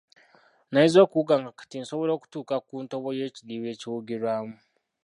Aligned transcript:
Nayize 0.71 0.97
okuwuga 1.01 1.35
nga 1.41 1.51
kati 1.59 1.75
nsobola 1.81 2.11
okutuuka 2.13 2.55
ne 2.57 2.63
ku 2.67 2.75
ntobo 2.83 3.09
y'ekidiba 3.17 3.67
ekiwugirwamu. 3.73 4.55